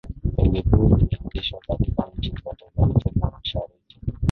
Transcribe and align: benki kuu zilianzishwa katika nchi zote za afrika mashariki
benki 0.35 0.61
kuu 0.69 0.97
zilianzishwa 0.99 1.59
katika 1.67 2.09
nchi 2.17 2.29
zote 2.43 2.65
za 2.75 2.85
afrika 2.95 3.31
mashariki 3.31 3.99